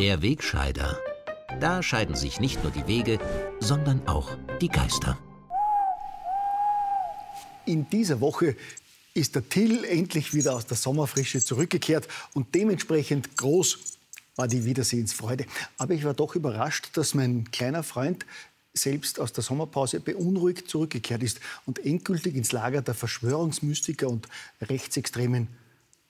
[0.00, 0.98] Der Wegscheider.
[1.60, 3.18] Da scheiden sich nicht nur die Wege,
[3.60, 5.18] sondern auch die Geister.
[7.66, 8.56] In dieser Woche
[9.12, 13.78] ist der Till endlich wieder aus der Sommerfrische zurückgekehrt und dementsprechend groß
[14.36, 15.44] war die Wiedersehensfreude.
[15.76, 18.24] Aber ich war doch überrascht, dass mein kleiner Freund
[18.72, 24.28] selbst aus der Sommerpause beunruhigt zurückgekehrt ist und endgültig ins Lager der Verschwörungsmystiker und
[24.62, 25.48] rechtsextremen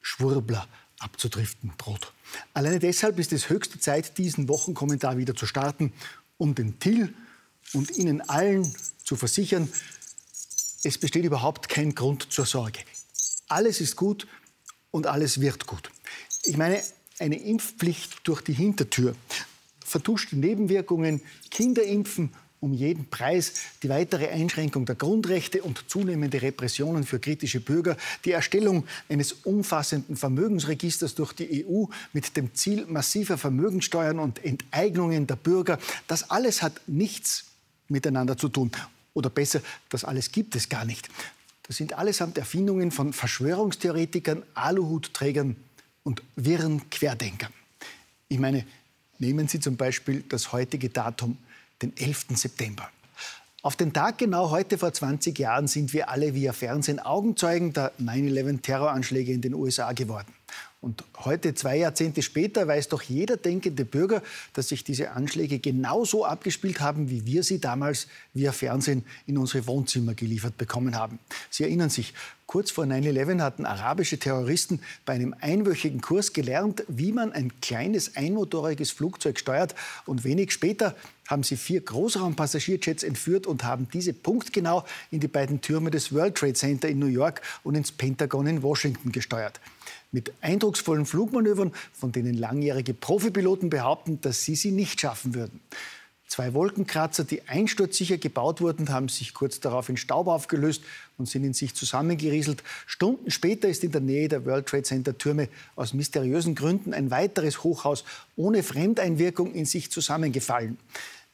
[0.00, 0.68] Schwurbler
[1.02, 2.12] abzudriften droht.
[2.54, 5.92] Alleine deshalb ist es höchste Zeit, diesen Wochenkommentar wieder zu starten,
[6.38, 7.14] um den Till
[7.72, 8.74] und Ihnen allen
[9.04, 9.68] zu versichern,
[10.84, 12.80] es besteht überhaupt kein Grund zur Sorge.
[13.48, 14.26] Alles ist gut
[14.90, 15.90] und alles wird gut.
[16.44, 16.82] Ich meine,
[17.18, 19.14] eine Impfpflicht durch die Hintertür,
[19.84, 22.32] vertuschte Nebenwirkungen, Kinderimpfen
[22.62, 28.30] um jeden Preis, die weitere Einschränkung der Grundrechte und zunehmende Repressionen für kritische Bürger, die
[28.30, 35.34] Erstellung eines umfassenden Vermögensregisters durch die EU mit dem Ziel massiver Vermögensteuern und Enteignungen der
[35.34, 37.46] Bürger, das alles hat nichts
[37.88, 38.70] miteinander zu tun.
[39.12, 41.08] Oder besser, das alles gibt es gar nicht.
[41.64, 45.56] Das sind allesamt Erfindungen von Verschwörungstheoretikern, Aluhutträgern
[46.04, 47.52] und wirren Querdenkern.
[48.28, 48.64] Ich meine,
[49.18, 51.38] nehmen Sie zum Beispiel das heutige Datum
[51.82, 52.26] den 11.
[52.34, 52.88] September.
[53.62, 57.92] Auf den Tag genau heute vor 20 Jahren sind wir alle via Fernsehen Augenzeugen der
[58.00, 60.32] 9-11-Terroranschläge in den USA geworden.
[60.80, 64.20] Und heute, zwei Jahrzehnte später, weiß doch jeder denkende Bürger,
[64.52, 69.64] dass sich diese Anschläge genauso abgespielt haben, wie wir sie damals via Fernsehen in unsere
[69.68, 71.20] Wohnzimmer geliefert bekommen haben.
[71.50, 72.14] Sie erinnern sich,
[72.46, 78.16] kurz vor 9-11 hatten arabische Terroristen bei einem einwöchigen Kurs gelernt, wie man ein kleines
[78.16, 79.76] einmotoriges Flugzeug steuert.
[80.04, 80.96] Und wenig später
[81.32, 86.36] haben sie vier Großraumpassagierjets entführt und haben diese punktgenau in die beiden Türme des World
[86.36, 89.58] Trade Center in New York und ins Pentagon in Washington gesteuert
[90.12, 95.60] mit eindrucksvollen Flugmanövern, von denen langjährige Profipiloten behaupten, dass sie sie nicht schaffen würden.
[96.32, 100.82] Zwei Wolkenkratzer, die einsturzsicher gebaut wurden, haben sich kurz darauf in Staub aufgelöst
[101.18, 102.62] und sind in sich zusammengerieselt.
[102.86, 107.10] Stunden später ist in der Nähe der World Trade Center Türme aus mysteriösen Gründen ein
[107.10, 108.04] weiteres Hochhaus
[108.34, 110.78] ohne Fremdeinwirkung in sich zusammengefallen.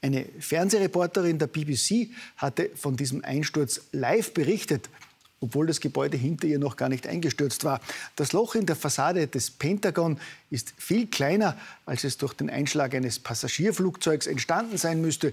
[0.00, 4.88] Eine Fernsehreporterin der BBC hatte von diesem Einsturz live berichtet
[5.40, 7.80] obwohl das Gebäude hinter ihr noch gar nicht eingestürzt war.
[8.16, 10.18] Das Loch in der Fassade des Pentagon
[10.50, 15.32] ist viel kleiner, als es durch den Einschlag eines Passagierflugzeugs entstanden sein müsste.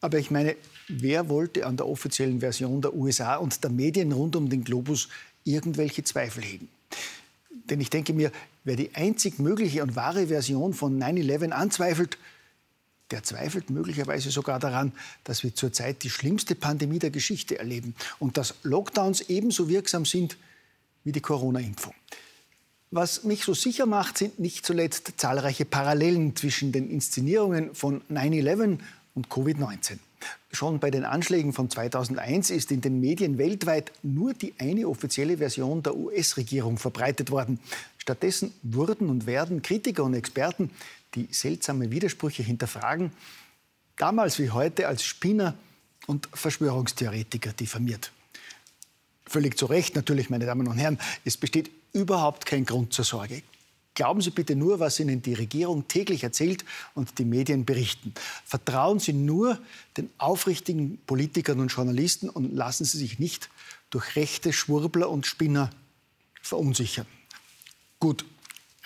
[0.00, 0.56] Aber ich meine,
[0.88, 5.08] wer wollte an der offiziellen Version der USA und der Medien rund um den Globus
[5.44, 6.68] irgendwelche Zweifel hegen?
[7.70, 8.30] Denn ich denke mir,
[8.64, 12.18] wer die einzig mögliche und wahre Version von 9-11 anzweifelt,
[13.10, 14.92] der zweifelt möglicherweise sogar daran,
[15.24, 20.36] dass wir zurzeit die schlimmste Pandemie der Geschichte erleben und dass Lockdowns ebenso wirksam sind
[21.04, 21.94] wie die Corona-Impfung.
[22.90, 28.78] Was mich so sicher macht, sind nicht zuletzt zahlreiche Parallelen zwischen den Inszenierungen von 9-11
[29.14, 29.98] und Covid-19.
[30.52, 35.38] Schon bei den Anschlägen von 2001 ist in den Medien weltweit nur die eine offizielle
[35.38, 37.60] Version der US-Regierung verbreitet worden.
[37.98, 40.70] Stattdessen wurden und werden Kritiker und Experten
[41.14, 43.12] die seltsame Widersprüche hinterfragen,
[43.96, 45.56] damals wie heute als Spinner
[46.06, 48.12] und Verschwörungstheoretiker diffamiert.
[49.24, 53.42] Völlig zu Recht natürlich, meine Damen und Herren, es besteht überhaupt kein Grund zur Sorge.
[53.94, 58.12] Glauben Sie bitte nur, was Ihnen die Regierung täglich erzählt und die Medien berichten.
[58.44, 59.58] Vertrauen Sie nur
[59.96, 63.48] den aufrichtigen Politikern und Journalisten und lassen Sie sich nicht
[63.88, 65.70] durch rechte Schwurbler und Spinner
[66.42, 67.06] verunsichern.
[67.98, 68.26] Gut,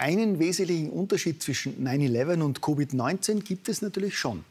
[0.01, 4.45] einen wesentlichen Unterschied zwischen 9-11 und Covid-19 gibt es natürlich schon.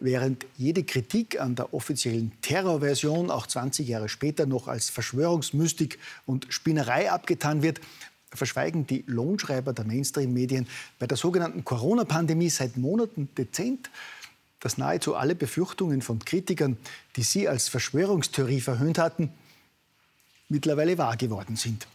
[0.00, 6.46] Während jede Kritik an der offiziellen Terrorversion auch 20 Jahre später noch als Verschwörungsmystik und
[6.48, 7.80] Spinnerei abgetan wird,
[8.32, 10.66] verschweigen die Lohnschreiber der Mainstream-Medien
[10.98, 13.90] bei der sogenannten Corona-Pandemie seit Monaten dezent,
[14.58, 16.76] dass nahezu alle Befürchtungen von Kritikern,
[17.14, 19.30] die sie als Verschwörungstheorie verhöhnt hatten,
[20.48, 21.86] mittlerweile wahr geworden sind.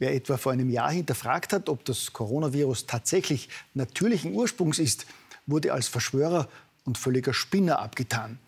[0.00, 5.06] Wer etwa vor einem Jahr hinterfragt hat, ob das Coronavirus tatsächlich natürlichen Ursprungs ist,
[5.46, 6.48] wurde als Verschwörer
[6.86, 8.38] und völliger Spinner abgetan.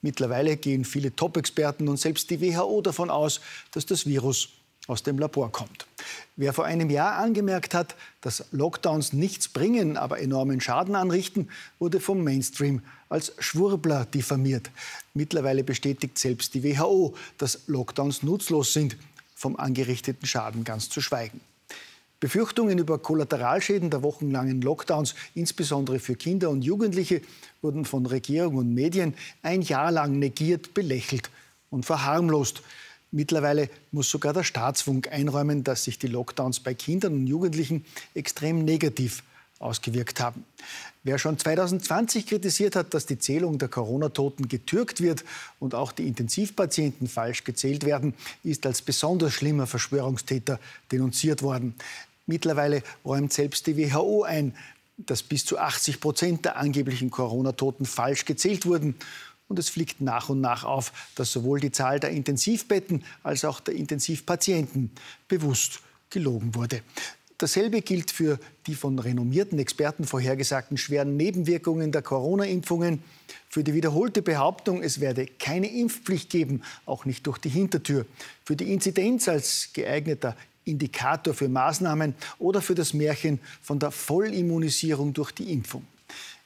[0.00, 4.48] Mittlerweile gehen viele Top-Experten und selbst die WHO davon aus, dass das Virus
[4.86, 5.86] aus dem Labor kommt.
[6.36, 12.00] Wer vor einem Jahr angemerkt hat, dass Lockdowns nichts bringen, aber enormen Schaden anrichten, wurde
[12.00, 14.70] vom Mainstream als Schwurbler diffamiert.
[15.12, 18.96] Mittlerweile bestätigt selbst die WHO, dass Lockdowns nutzlos sind
[19.36, 21.40] vom angerichteten Schaden ganz zu schweigen.
[22.18, 27.20] Befürchtungen über Kollateralschäden der wochenlangen Lockdowns, insbesondere für Kinder und Jugendliche,
[27.60, 31.30] wurden von Regierung und Medien ein Jahr lang negiert, belächelt
[31.68, 32.62] und verharmlost.
[33.10, 37.84] Mittlerweile muss sogar der Staatsfunk einräumen, dass sich die Lockdowns bei Kindern und Jugendlichen
[38.14, 39.22] extrem negativ
[39.58, 40.44] ausgewirkt haben.
[41.02, 45.24] Wer schon 2020 kritisiert hat, dass die Zählung der Corona-Toten getürkt wird
[45.58, 48.14] und auch die Intensivpatienten falsch gezählt werden,
[48.44, 50.58] ist als besonders schlimmer Verschwörungstäter
[50.92, 51.74] denunziert worden.
[52.26, 54.54] Mittlerweile räumt selbst die WHO ein,
[54.98, 58.94] dass bis zu 80 Prozent der angeblichen Corona-Toten falsch gezählt wurden.
[59.48, 63.60] Und es fliegt nach und nach auf, dass sowohl die Zahl der Intensivbetten als auch
[63.60, 64.90] der Intensivpatienten
[65.28, 65.80] bewusst
[66.10, 66.82] gelogen wurde.
[67.38, 73.02] Dasselbe gilt für die von renommierten Experten vorhergesagten schweren Nebenwirkungen der Corona-Impfungen.
[73.50, 78.06] Für die wiederholte Behauptung, es werde keine Impfpflicht geben, auch nicht durch die Hintertür.
[78.44, 80.34] Für die Inzidenz als geeigneter
[80.64, 85.86] Indikator für Maßnahmen oder für das Märchen von der Vollimmunisierung durch die Impfung.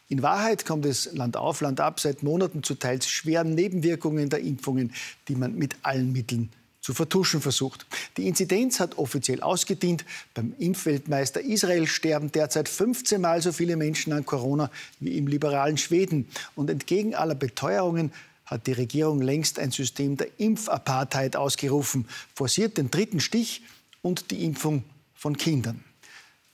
[0.08, 4.40] In Wahrheit kommt es Land auf, Land ab seit Monaten zu teils schweren Nebenwirkungen der
[4.40, 4.92] Impfungen,
[5.28, 6.50] die man mit allen Mitteln
[6.80, 7.86] zu vertuschen versucht.
[8.16, 10.04] Die Inzidenz hat offiziell ausgedient.
[10.34, 15.76] Beim Impfweltmeister Israel sterben derzeit 15 Mal so viele Menschen an Corona wie im liberalen
[15.76, 16.28] Schweden.
[16.54, 18.12] Und entgegen aller Beteuerungen
[18.46, 23.62] hat die Regierung längst ein System der Impfapartheid ausgerufen, forciert den dritten Stich
[24.02, 24.82] und die Impfung
[25.14, 25.84] von Kindern.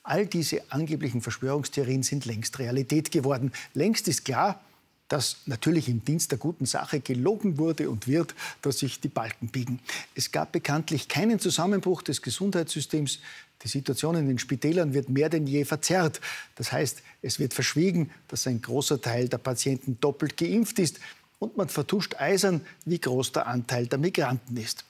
[0.03, 3.51] All diese angeblichen Verschwörungstheorien sind längst Realität geworden.
[3.73, 4.61] Längst ist klar,
[5.07, 9.47] dass natürlich im Dienst der guten Sache gelogen wurde und wird, dass sich die Balken
[9.49, 9.79] biegen.
[10.15, 13.19] Es gab bekanntlich keinen Zusammenbruch des Gesundheitssystems.
[13.63, 16.21] Die Situation in den Spitälern wird mehr denn je verzerrt.
[16.55, 20.99] Das heißt, es wird verschwiegen, dass ein großer Teil der Patienten doppelt geimpft ist.
[21.39, 24.85] Und man vertuscht eisern, wie groß der Anteil der Migranten ist.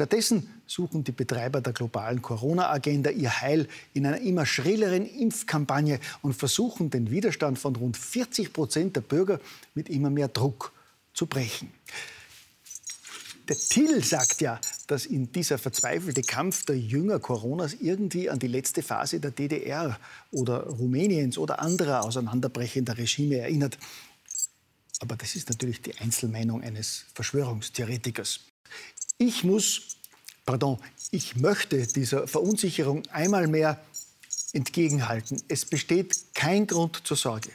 [0.00, 6.32] Stattdessen suchen die Betreiber der globalen Corona-Agenda ihr Heil in einer immer schrilleren Impfkampagne und
[6.32, 9.40] versuchen, den Widerstand von rund 40 Prozent der Bürger
[9.74, 10.72] mit immer mehr Druck
[11.12, 11.70] zu brechen.
[13.50, 18.48] Der Till sagt ja, dass in dieser verzweifelte Kampf der Jünger Coronas irgendwie an die
[18.48, 20.00] letzte Phase der DDR
[20.30, 23.76] oder Rumäniens oder anderer auseinanderbrechender Regime erinnert.
[25.00, 28.40] Aber das ist natürlich die Einzelmeinung eines Verschwörungstheoretikers.
[29.22, 29.98] Ich muss,
[30.46, 30.78] pardon,
[31.10, 33.78] ich möchte dieser Verunsicherung einmal mehr
[34.54, 35.42] entgegenhalten.
[35.46, 37.50] Es besteht kein Grund zur Sorge.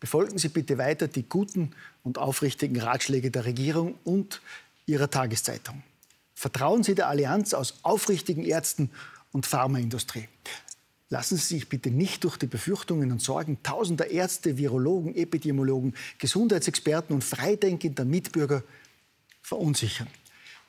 [0.00, 1.70] Befolgen Sie bitte weiter die guten
[2.02, 4.42] und aufrichtigen Ratschläge der Regierung und
[4.84, 5.82] Ihrer Tageszeitung.
[6.34, 8.90] Vertrauen Sie der Allianz aus aufrichtigen Ärzten
[9.32, 10.28] und Pharmaindustrie.
[11.08, 17.14] Lassen Sie sich bitte nicht durch die Befürchtungen und Sorgen tausender Ärzte, Virologen, Epidemiologen, Gesundheitsexperten
[17.14, 18.62] und freidenkender Mitbürger
[19.40, 20.08] verunsichern.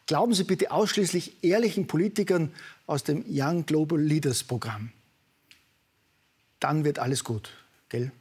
[0.10, 2.52] Glauben Sie bitte ausschließlich ehrlichen Politikern
[2.88, 4.92] aus dem Young Global Leaders Programm.
[6.60, 7.52] Dann wird alles gut,
[7.90, 8.12] gell?